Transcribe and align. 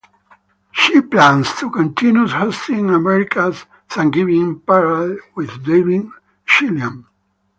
She 0.71 0.99
plans 0.99 1.53
to 1.59 1.69
continue 1.69 2.25
hosting 2.27 2.89
America's 2.89 3.67
Thanksgiving 3.87 4.59
Parade 4.61 5.19
with 5.35 5.63
Devin 5.63 6.11
Scillian. 6.47 7.05